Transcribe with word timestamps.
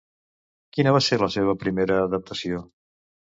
Quina 0.77 0.93
va 0.95 1.01
ser 1.07 1.19
la 1.23 1.29
seva 1.35 1.55
primera 1.65 1.99
adaptació? 2.07 2.65